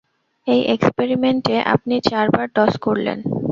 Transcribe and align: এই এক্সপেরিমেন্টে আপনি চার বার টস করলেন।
এই 0.47 0.61
এক্সপেরিমেন্টে 0.67 1.55
আপনি 1.73 1.95
চার 2.01 2.25
বার 2.31 2.47
টস 2.55 2.73
করলেন। 2.77 3.17